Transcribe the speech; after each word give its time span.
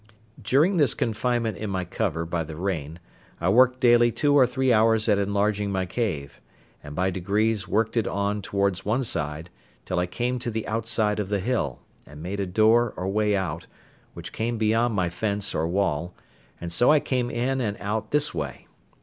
During 0.41 0.77
this 0.77 0.95
confinement 0.95 1.57
in 1.57 1.69
my 1.69 1.85
cover 1.85 2.25
by 2.25 2.43
the 2.43 2.55
rain, 2.55 2.97
I 3.39 3.49
worked 3.49 3.79
daily 3.79 4.11
two 4.11 4.33
or 4.33 4.47
three 4.47 4.73
hours 4.73 5.07
at 5.07 5.19
enlarging 5.19 5.71
my 5.71 5.85
cave, 5.85 6.41
and 6.83 6.95
by 6.95 7.11
degrees 7.11 7.67
worked 7.67 7.95
it 7.95 8.07
on 8.07 8.41
towards 8.41 8.83
one 8.83 9.03
side, 9.03 9.51
till 9.85 9.99
I 9.99 10.07
came 10.07 10.39
to 10.39 10.49
the 10.49 10.67
outside 10.67 11.19
of 11.19 11.29
the 11.29 11.39
hill, 11.39 11.81
and 12.03 12.23
made 12.23 12.39
a 12.39 12.47
door 12.47 12.95
or 12.97 13.07
way 13.09 13.35
out, 13.35 13.67
which 14.15 14.33
came 14.33 14.57
beyond 14.57 14.95
my 14.95 15.07
fence 15.09 15.53
or 15.53 15.67
wall; 15.67 16.15
and 16.59 16.71
so 16.71 16.91
I 16.91 16.99
came 16.99 17.29
in 17.29 17.61
and 17.61 17.77
out 17.79 18.09
this 18.09 18.33
way. 18.33 18.65